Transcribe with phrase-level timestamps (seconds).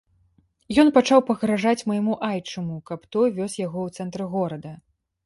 [0.83, 4.73] Ён пачаў пагражаць майму айчыму, каб той вёз яго ў цэнтр горада.